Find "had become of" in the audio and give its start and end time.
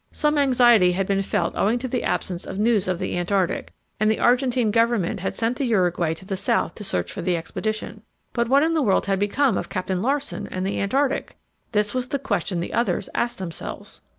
9.05-9.69